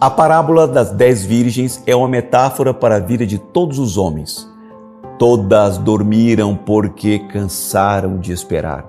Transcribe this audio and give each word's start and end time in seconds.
A 0.00 0.08
parábola 0.08 0.68
das 0.68 0.92
dez 0.92 1.24
virgens 1.24 1.82
é 1.84 1.96
uma 1.96 2.06
metáfora 2.06 2.72
para 2.72 2.94
a 2.94 3.00
vida 3.00 3.26
de 3.26 3.36
todos 3.36 3.80
os 3.80 3.98
homens. 3.98 4.48
Todas 5.18 5.76
dormiram 5.76 6.54
porque 6.54 7.18
cansaram 7.18 8.20
de 8.20 8.30
esperar, 8.30 8.88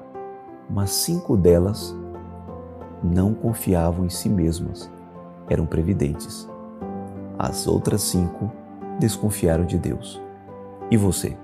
mas 0.69 0.91
cinco 0.91 1.35
delas 1.35 1.97
não 3.03 3.33
confiavam 3.33 4.05
em 4.05 4.09
si 4.09 4.29
mesmas, 4.29 4.87
eram 5.49 5.65
previdentes. 5.65 6.47
As 7.39 7.65
outras 7.65 8.03
cinco 8.03 8.51
desconfiaram 8.99 9.65
de 9.65 9.79
Deus. 9.79 10.21
E 10.91 10.97
você? 10.97 11.35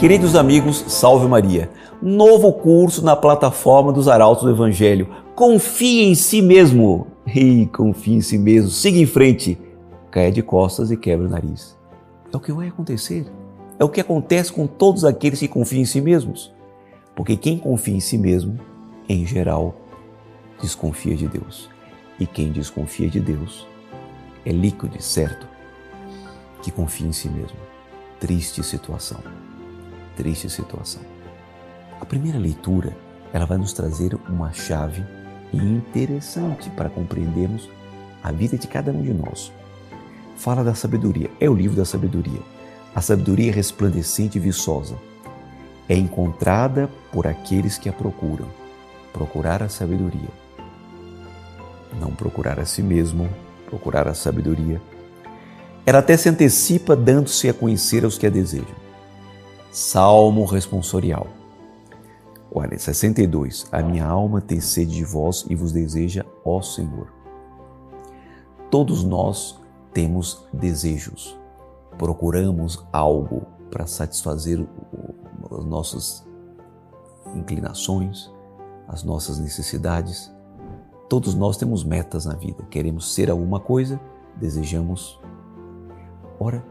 Queridos 0.00 0.34
amigos, 0.34 0.82
salve 0.88 1.28
Maria! 1.28 1.70
Novo 2.00 2.54
curso 2.54 3.04
na 3.04 3.14
plataforma 3.14 3.92
dos 3.92 4.08
Arautos 4.08 4.44
do 4.44 4.50
Evangelho 4.50 5.06
confie 5.34 6.04
em 6.04 6.14
si 6.14 6.40
mesmo. 6.40 7.06
E 7.26 7.66
confie 7.66 8.14
em 8.14 8.22
si 8.22 8.38
mesmo. 8.38 8.70
Siga 8.70 8.98
em 8.98 9.04
frente. 9.04 9.58
Caia 10.10 10.32
de 10.32 10.42
costas 10.42 10.90
e 10.90 10.96
quebra 10.96 11.26
o 11.26 11.30
nariz. 11.30 11.76
É 12.32 12.34
o 12.38 12.40
que 12.40 12.50
vai 12.50 12.68
acontecer. 12.68 13.26
É 13.78 13.84
o 13.84 13.90
que 13.90 14.00
acontece 14.00 14.50
com 14.50 14.66
todos 14.66 15.04
aqueles 15.04 15.38
que 15.38 15.46
confiam 15.46 15.82
em 15.82 15.84
si 15.84 16.00
mesmos. 16.00 16.50
Porque 17.14 17.36
quem 17.36 17.58
confia 17.58 17.94
em 17.94 18.00
si 18.00 18.16
mesmo, 18.16 18.58
em 19.06 19.26
geral, 19.26 19.74
desconfia 20.62 21.14
de 21.14 21.28
Deus. 21.28 21.68
E 22.18 22.24
quem 22.24 22.50
desconfia 22.50 23.10
de 23.10 23.20
Deus 23.20 23.68
é 24.46 24.50
líquido, 24.50 24.98
certo? 25.02 25.46
Que 26.62 26.70
confia 26.70 27.06
em 27.06 27.12
si 27.12 27.28
mesmo. 27.28 27.58
Triste 28.18 28.62
situação. 28.62 29.20
Triste 30.20 30.50
situação. 30.50 31.00
A 31.98 32.04
primeira 32.04 32.38
leitura, 32.38 32.94
ela 33.32 33.46
vai 33.46 33.56
nos 33.56 33.72
trazer 33.72 34.14
uma 34.28 34.52
chave 34.52 35.02
interessante 35.50 36.68
para 36.68 36.90
compreendermos 36.90 37.70
a 38.22 38.30
vida 38.30 38.58
de 38.58 38.66
cada 38.66 38.92
um 38.92 39.00
de 39.00 39.14
nós. 39.14 39.50
Fala 40.36 40.62
da 40.62 40.74
sabedoria, 40.74 41.30
é 41.40 41.48
o 41.48 41.54
livro 41.54 41.74
da 41.74 41.86
sabedoria. 41.86 42.42
A 42.94 43.00
sabedoria 43.00 43.50
resplandecente 43.50 44.36
e 44.36 44.40
viçosa 44.42 44.94
é 45.88 45.96
encontrada 45.96 46.90
por 47.10 47.26
aqueles 47.26 47.78
que 47.78 47.88
a 47.88 47.92
procuram. 47.94 48.48
Procurar 49.14 49.62
a 49.62 49.70
sabedoria. 49.70 50.28
Não 51.98 52.10
procurar 52.10 52.60
a 52.60 52.66
si 52.66 52.82
mesmo, 52.82 53.26
procurar 53.64 54.06
a 54.06 54.12
sabedoria. 54.12 54.82
Ela 55.86 56.00
até 56.00 56.14
se 56.14 56.28
antecipa 56.28 56.94
dando-se 56.94 57.48
a 57.48 57.54
conhecer 57.54 58.04
aos 58.04 58.18
que 58.18 58.26
a 58.26 58.30
desejam. 58.30 58.89
Salmo 59.70 60.44
responsorial. 60.46 61.28
Olha, 62.52 62.76
62. 62.76 63.68
A 63.70 63.80
minha 63.80 64.04
alma 64.04 64.40
tem 64.40 64.58
sede 64.60 64.96
de 64.96 65.04
vós 65.04 65.46
e 65.48 65.54
vos 65.54 65.70
deseja, 65.70 66.26
ó 66.44 66.60
Senhor. 66.60 67.12
Todos 68.68 69.04
nós 69.04 69.60
temos 69.92 70.44
desejos, 70.52 71.38
procuramos 71.96 72.84
algo 72.92 73.42
para 73.70 73.86
satisfazer 73.86 74.66
as 75.52 75.64
nossas 75.64 76.26
inclinações, 77.36 78.28
as 78.88 79.04
nossas 79.04 79.38
necessidades. 79.38 80.32
Todos 81.08 81.36
nós 81.36 81.56
temos 81.56 81.84
metas 81.84 82.26
na 82.26 82.34
vida, 82.34 82.64
queremos 82.68 83.14
ser 83.14 83.30
alguma 83.30 83.60
coisa, 83.60 84.00
desejamos. 84.34 85.20
Ora, 86.40 86.64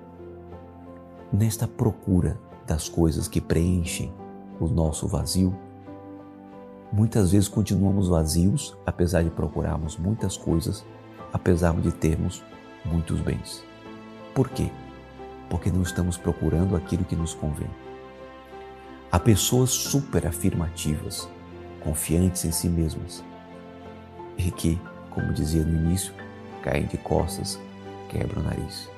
nesta 1.32 1.66
procura 1.66 2.38
das 2.70 2.88
coisas 2.88 3.28
que 3.28 3.42
preenchem 3.42 4.14
o 4.60 4.68
nosso 4.68 5.08
vazio, 5.08 5.54
Muitas 6.92 7.32
vezes 7.32 7.48
continuamos 7.48 8.08
vazios, 8.08 8.76
apesar 8.84 9.24
de 9.24 9.30
procurarmos 9.30 9.96
muitas 9.96 10.36
coisas, 10.36 10.84
apesar 11.32 11.80
de 11.80 11.92
termos 11.92 12.44
muitos 12.84 13.22
bens. 13.22 13.64
Por 14.34 14.50
quê? 14.50 14.72
Porque 15.52 15.72
não 15.72 15.84
estamos 15.84 16.18
procurando 16.18 16.76
aquilo 16.76 17.06
que 17.06 17.16
nos 17.16 17.36
convém. 17.36 17.70
Há 19.12 19.20
pessoas 19.20 19.70
super 19.70 20.26
afirmativas, 20.26 21.30
confiantes 21.84 22.44
em 22.46 22.52
si 22.52 22.68
mesmas, 22.68 23.24
e 24.36 24.50
que, 24.50 24.82
como 25.12 25.32
dizia 25.32 25.64
no 25.64 25.76
início, 25.86 26.12
caem 26.64 26.88
de 26.88 26.98
costas, 26.98 27.60
quebram 28.10 28.42
o 28.42 28.46
nariz. 28.46 28.90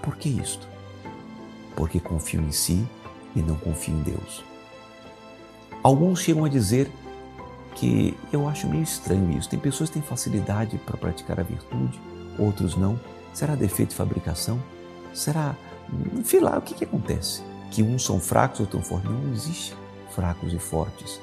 Por 0.00 0.16
que 0.16 0.28
isto? 0.28 0.68
Porque 1.74 1.98
confiam 1.98 2.44
em 2.44 2.52
si 2.52 2.86
e 3.34 3.42
não 3.42 3.56
confiam 3.56 3.98
em 3.98 4.02
Deus. 4.02 4.44
Alguns 5.82 6.20
chegam 6.20 6.44
a 6.44 6.48
dizer 6.48 6.90
que 7.74 8.16
eu 8.32 8.48
acho 8.48 8.68
meio 8.68 8.82
estranho 8.82 9.36
isso. 9.36 9.48
Tem 9.48 9.58
pessoas 9.58 9.90
que 9.90 9.94
têm 9.94 10.02
facilidade 10.02 10.78
para 10.78 10.96
praticar 10.96 11.40
a 11.40 11.42
virtude, 11.42 12.00
outros 12.38 12.76
não. 12.76 12.98
Será 13.32 13.54
defeito 13.54 13.90
de 13.90 13.96
fabricação? 13.96 14.62
Será, 15.12 15.56
sei 16.24 16.40
lá, 16.40 16.58
o 16.58 16.62
que, 16.62 16.74
que 16.74 16.84
acontece? 16.84 17.42
Que 17.70 17.82
uns 17.82 18.04
são 18.04 18.20
fracos, 18.20 18.60
outros 18.60 18.86
são 18.86 18.98
fortes? 18.98 19.10
Não 19.10 19.32
existe 19.32 19.76
fracos 20.10 20.52
e 20.52 20.58
fortes. 20.58 21.20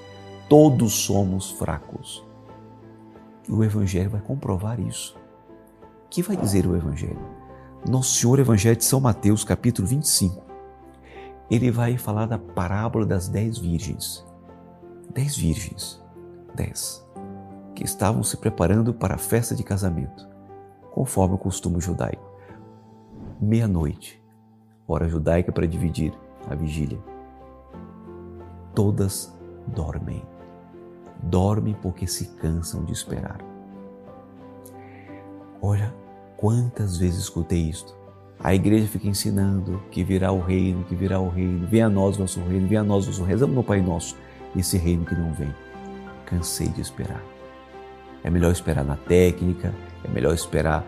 Todos 0.50 0.94
somos 0.94 1.52
fracos. 1.52 2.26
E 3.48 3.52
o 3.52 3.64
Evangelho 3.64 4.10
vai 4.10 4.22
comprovar 4.22 4.80
isso. 4.80 5.16
O 6.06 6.10
que 6.10 6.24
vai 6.24 6.36
dizer 6.36 6.66
o 6.66 6.76
Evangelho? 6.76 7.20
Nosso 7.88 8.20
Senhor 8.20 8.40
Evangelho 8.40 8.76
de 8.76 8.84
São 8.84 9.00
Mateus, 9.00 9.44
capítulo 9.44 9.88
25. 9.88 10.49
Ele 11.50 11.72
vai 11.72 11.98
falar 11.98 12.26
da 12.26 12.38
parábola 12.38 13.06
das 13.06 13.28
dez 13.28 13.58
virgens. 13.58 14.26
Dez 15.14 15.36
virgens 15.36 16.00
dez, 16.60 17.06
que 17.74 17.84
estavam 17.84 18.24
se 18.24 18.38
preparando 18.38 18.94
para 18.94 19.16
a 19.16 19.18
festa 19.18 19.56
de 19.56 19.64
casamento, 19.64 20.28
conforme 20.92 21.36
o 21.36 21.38
costume 21.38 21.80
judaico. 21.80 22.30
Meia-noite, 23.40 24.22
hora 24.88 25.08
judaica 25.08 25.52
para 25.52 25.68
dividir 25.68 26.14
a 26.50 26.56
vigília. 26.56 27.00
Todas 28.76 29.34
dormem. 29.68 30.24
Dormem 31.24 31.74
porque 31.82 32.08
se 32.08 32.28
cansam 32.36 32.84
de 32.84 32.94
esperar. 32.94 33.40
Olha 35.62 35.94
quantas 36.38 36.98
vezes 36.98 37.24
escutei 37.24 37.70
isto. 37.70 37.98
A 38.42 38.56
igreja 38.56 38.88
fica 38.88 39.08
ensinando 39.08 39.82
que 39.92 40.04
virá 40.04 40.32
o 40.32 40.40
reino, 40.40 40.84
que 40.86 40.96
virá 40.96 41.20
o 41.20 41.30
reino, 41.30 41.68
venha 41.68 41.88
a 41.88 41.90
nós 41.90 42.18
nosso 42.18 42.40
reino, 42.42 42.68
venha 42.68 42.82
a 42.82 42.84
nós 42.84 43.06
nosso 43.06 43.20
reino. 43.20 43.32
Rezamos 43.32 43.56
no 43.56 43.64
Pai 43.64 43.82
Nosso, 43.82 44.16
esse 44.56 44.78
reino 44.78 45.06
que 45.06 45.16
não 45.16 45.34
vem 45.34 45.54
cansei 46.30 46.68
de 46.68 46.80
esperar. 46.80 47.22
É 48.24 48.30
melhor 48.30 48.52
esperar 48.52 48.86
na 48.86 48.96
técnica, 48.96 49.74
é 50.04 50.08
melhor 50.10 50.34
esperar 50.34 50.86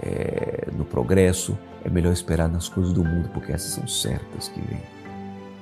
é, 0.00 0.68
no 0.72 0.84
progresso, 0.84 1.58
é 1.84 1.90
melhor 1.90 2.12
esperar 2.12 2.48
nas 2.48 2.68
coisas 2.68 2.92
do 2.92 3.04
mundo, 3.04 3.28
porque 3.30 3.52
essas 3.52 3.72
são 3.72 3.86
certas 3.88 4.48
que 4.48 4.60
vêm. 4.60 4.82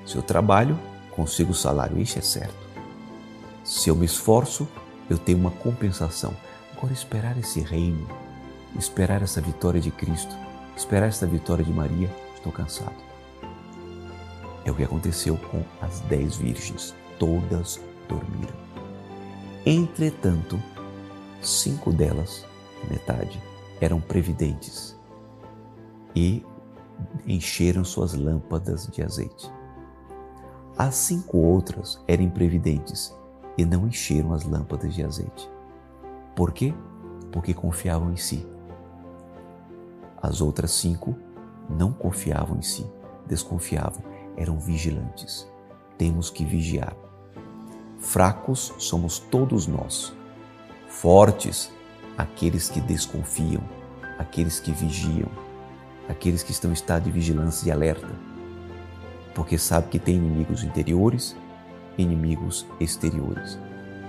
Se 0.05 0.17
eu 0.17 0.23
trabalho, 0.23 0.79
consigo 1.11 1.53
o 1.53 1.55
salário, 1.55 1.99
isso 1.99 2.19
é 2.19 2.23
certo. 2.23 2.63
Se 3.65 3.89
eu 3.89 3.97
me 3.97 4.05
esforço, 4.05 4.69
eu 5.09 5.17
tenho 5.17 5.39
uma 5.39 5.51
compensação. 5.51 6.35
Agora, 6.77 6.93
esperar 6.93 7.39
esse 7.39 7.61
reino, 7.61 8.07
esperar 8.79 9.23
essa 9.23 9.41
vitória 9.41 9.81
de 9.81 9.91
Cristo, 9.91 10.37
esperar 10.77 11.07
essa 11.07 11.27
vitória 11.27 11.65
de 11.65 11.73
Maria, 11.73 12.11
estou 12.35 12.53
cansado. 12.53 12.97
É 14.65 14.71
o 14.71 14.75
que 14.75 14.85
aconteceu 14.85 15.37
com 15.37 15.63
as 15.81 16.01
dez 16.01 16.37
virgens. 16.37 16.95
Todas 17.19 17.81
dormiram. 18.09 18.55
Entretanto, 19.65 20.61
cinco 21.41 21.93
delas, 21.93 22.45
metade, 22.91 23.41
eram 23.81 24.01
previdentes 24.01 24.99
e 26.15 26.45
encheram 27.27 27.85
suas 27.85 28.15
lâmpadas 28.15 28.87
de 28.87 29.03
azeite. 29.03 29.51
As 30.77 30.95
cinco 30.95 31.39
outras 31.39 32.03
eram 32.07 32.25
imprevidentes 32.25 33.15
e 33.59 33.65
não 33.65 33.87
encheram 33.87 34.33
as 34.33 34.45
lâmpadas 34.45 34.95
de 34.95 35.05
azeite. 35.05 35.51
Por 36.35 36.53
quê? 36.53 36.73
Porque 37.31 37.53
confiavam 37.53 38.13
em 38.13 38.17
si. 38.17 38.47
As 40.23 40.41
outras 40.41 40.71
cinco 40.71 41.17
não 41.69 41.93
confiavam 41.93 42.59
em 42.59 42.63
si, 42.63 42.87
desconfiavam, 43.27 44.03
eram 44.37 44.59
vigilantes. 44.59 45.47
Temos 45.99 46.31
que 46.31 46.45
vigiar. 46.45 46.95
Fracos 47.99 48.73
somos 48.79 49.19
todos 49.19 49.67
nós. 49.67 50.13
Fortes, 50.89 51.73
aqueles 52.17 52.69
que 52.69 52.81
desconfiam, 52.81 53.63
aqueles 54.19 54.61
que 54.61 54.73
vigiam, 54.73 55.29
aqueles 56.09 56.43
que 56.43 56.53
estão 56.53 56.71
em 56.71 56.75
estado 56.75 57.05
de 57.05 57.11
vigilância 57.11 57.69
e 57.69 57.73
alerta, 57.73 58.11
porque 59.35 59.57
sabe 59.59 59.89
que 59.89 59.99
tem 59.99 60.17
inimigos 60.17 60.63
interiores 60.63 61.35
inimigos 61.99 62.67
exteriores. 62.81 63.59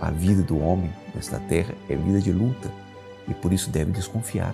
A 0.02 0.12
vida 0.12 0.42
do 0.42 0.60
homem 0.60 0.92
nesta 1.14 1.40
terra 1.40 1.74
é 1.90 1.96
vida 1.96 2.20
de 2.20 2.32
luta 2.32 2.72
e 3.28 3.34
por 3.34 3.54
isso 3.54 3.70
deve 3.70 3.92
desconfiar, 3.92 4.54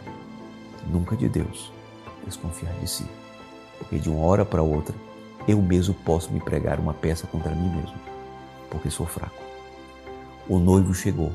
nunca 0.88 1.16
de 1.16 1.28
Deus, 1.28 1.72
desconfiar 2.26 2.74
de 2.76 2.88
si, 2.88 3.06
porque 3.78 3.98
de 3.98 4.10
uma 4.10 4.26
hora 4.26 4.46
para 4.46 4.62
outra 4.62 4.96
eu 5.48 5.62
mesmo 5.62 5.94
posso 5.94 6.32
me 6.32 6.40
pregar 6.40 6.80
uma 6.80 6.94
peça 6.94 7.26
contra 7.28 7.56
mim 7.56 7.70
mesmo 7.70 8.10
porque 8.70 8.90
sou 8.90 9.06
fraco. 9.06 9.42
O 10.48 10.60
noivo 10.60 10.94
chegou. 10.94 11.32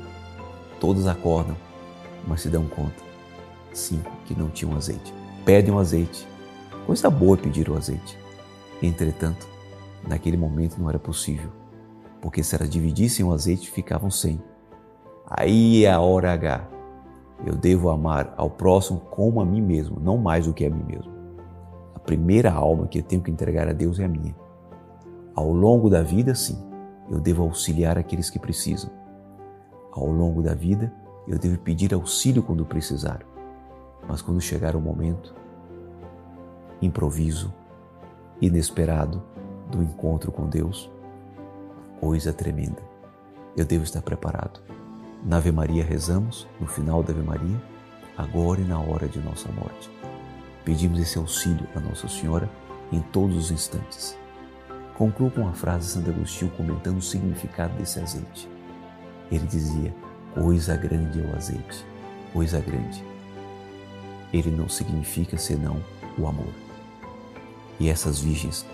Todos 0.81 1.07
acordam 1.07 1.57
mas 2.27 2.41
se 2.41 2.49
dão 2.49 2.67
conta, 2.67 3.03
cinco 3.71 4.11
que 4.25 4.35
não 4.35 4.49
tinham 4.49 4.75
azeite. 4.75 5.13
Pedem 5.45 5.75
o 5.75 5.79
azeite. 5.79 6.27
Coisa 6.87 7.11
boa 7.11 7.37
pedir 7.37 7.69
o 7.69 7.77
azeite. 7.77 8.19
Entretanto, 8.83 9.47
naquele 10.09 10.39
momento 10.39 10.79
não 10.79 10.89
era 10.89 10.99
possível, 10.99 11.51
porque 12.23 12.43
se 12.43 12.55
elas 12.55 12.71
dividissem 12.71 13.27
o 13.27 13.33
azeite, 13.33 13.71
ficavam 13.71 14.11
sem. 14.11 14.43
Aí 15.27 15.85
é 15.85 15.93
a 15.93 16.01
hora 16.01 16.33
H. 16.33 16.67
Eu 17.45 17.55
devo 17.55 17.91
amar 17.91 18.33
ao 18.37 18.49
próximo 18.49 19.01
como 19.11 19.41
a 19.41 19.45
mim 19.45 19.61
mesmo, 19.61 20.01
não 20.01 20.17
mais 20.17 20.47
do 20.47 20.55
que 20.55 20.65
a 20.65 20.71
mim 20.71 20.83
mesmo. 20.83 21.13
A 21.95 21.99
primeira 21.99 22.51
alma 22.51 22.87
que 22.87 22.99
eu 22.99 23.03
tenho 23.03 23.23
que 23.23 23.31
entregar 23.31 23.69
a 23.69 23.73
Deus 23.73 24.01
é 24.01 24.05
a 24.05 24.09
minha. 24.09 24.35
Ao 25.35 25.53
longo 25.53 25.91
da 25.91 26.03
vida, 26.03 26.35
sim, 26.35 26.59
eu 27.11 27.21
devo 27.21 27.43
auxiliar 27.43 27.99
aqueles 27.99 28.31
que 28.31 28.39
precisam. 28.39 28.91
Ao 29.93 30.07
longo 30.07 30.43
da 30.43 30.55
vida, 30.55 30.93
eu 31.29 31.39
devo 31.39 31.59
pedir 31.59 31.93
auxílio 31.93 32.43
quando 32.43 32.65
precisar. 32.65 33.21
Mas 34.09 34.23
quando 34.23 34.41
chegar 34.41 34.75
o 34.75 34.81
momento, 34.81 35.35
improviso, 36.81 37.53
inesperado 38.41 39.23
do 39.71 39.83
encontro 39.83 40.33
com 40.33 40.49
Deus, 40.49 40.91
coisa 42.01 42.33
tremenda. 42.33 42.83
Eu 43.57 43.65
devo 43.65 43.85
estar 43.85 44.03
preparado. 44.03 44.61
Na 45.25 45.39
Ave 45.39 45.51
Maria 45.51 45.83
rezamos, 45.83 46.47
no 46.61 46.67
final 46.67 47.03
da 47.03 47.11
Ave 47.11 47.23
Maria, 47.23 47.57
agora 48.15 48.61
e 48.61 48.65
na 48.65 48.79
hora 48.79 49.09
de 49.09 49.19
nossa 49.19 49.51
morte. 49.53 49.89
Pedimos 50.67 51.01
esse 51.01 51.17
auxílio 51.17 51.67
a 51.75 51.81
Nossa 51.81 52.07
Senhora 52.09 52.47
em 52.93 53.01
todos 53.01 53.35
os 53.35 53.51
instantes. 53.51 54.19
Concluo 54.99 55.31
com 55.31 55.49
a 55.49 55.53
frase 55.55 55.87
de 55.87 55.93
Santo 55.93 56.11
Agostinho 56.11 56.51
comentando 56.51 56.99
o 56.99 57.03
significado 57.03 57.75
desse 57.79 57.99
azeite. 58.01 58.47
Ele 59.33 59.47
dizia: 59.47 59.95
Coisa 60.35 60.77
grande 60.77 61.19
é 61.19 61.25
o 61.25 61.35
azeite, 61.35 61.87
coisa 62.31 62.61
grande. 62.61 63.03
Ele 64.31 64.51
não 64.51 64.69
significa 64.69 65.39
senão 65.39 65.83
o 66.19 66.29
amor. 66.29 66.53
E 67.81 67.89
essas 67.89 68.21
virgens 68.21 68.67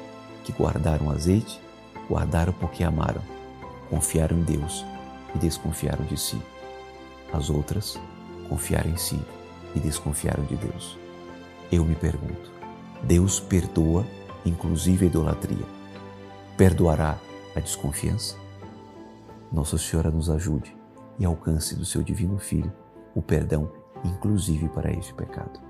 que 0.42 0.50
guardaram 0.50 1.06
o 1.06 1.12
azeite, 1.12 1.60
guardaram 2.08 2.52
porque 2.52 2.82
amaram, 2.82 3.22
confiaram 3.88 4.36
em 4.36 4.42
Deus 4.42 4.84
e 5.34 5.38
desconfiaram 5.38 6.04
de 6.04 6.16
si. 6.16 6.40
As 7.32 7.50
outras 7.50 7.98
confiaram 8.48 8.90
em 8.90 8.96
si 8.96 9.20
e 9.74 9.80
desconfiaram 9.80 10.44
de 10.44 10.56
Deus. 10.56 10.98
Eu 11.70 11.84
me 11.84 11.94
pergunto: 11.94 12.50
Deus 13.02 13.38
perdoa, 13.38 14.04
inclusive 14.44 15.06
a 15.06 15.08
idolatria? 15.08 15.64
Perdoará 16.56 17.18
a 17.54 17.60
desconfiança? 17.60 18.36
Nossa 19.52 19.78
Senhora 19.78 20.10
nos 20.10 20.28
ajude 20.30 20.76
e 21.18 21.24
alcance 21.24 21.74
do 21.74 21.84
seu 21.84 22.02
Divino 22.02 22.38
Filho 22.38 22.72
o 23.14 23.20
perdão, 23.20 23.70
inclusive 24.04 24.68
para 24.68 24.92
este 24.92 25.12
pecado. 25.14 25.60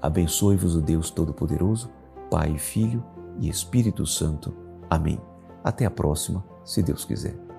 Abençoe-vos 0.00 0.74
o 0.74 0.82
Deus 0.82 1.10
Todo-Poderoso, 1.10 1.90
Pai, 2.30 2.58
Filho 2.58 3.02
e 3.38 3.48
Espírito 3.48 4.06
Santo. 4.06 4.54
Amém. 4.88 5.20
Até 5.62 5.86
a 5.86 5.90
próxima, 5.90 6.44
se 6.64 6.82
Deus 6.82 7.04
quiser. 7.04 7.53